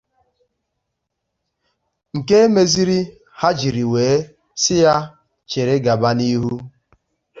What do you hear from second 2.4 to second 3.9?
mezịrị ha jiri